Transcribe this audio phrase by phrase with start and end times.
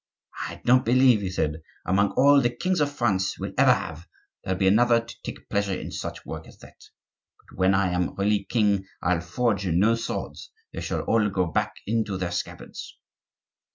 [0.47, 4.07] "I don't believe," he said, "among all the kings that France will ever have,
[4.43, 6.81] there'll be another to take pleasure in such work as that.
[7.37, 11.75] But when I am really king, I'll forge no swords; they shall all go back
[11.85, 12.97] into their scabbards."